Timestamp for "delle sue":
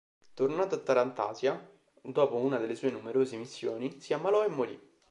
2.57-2.89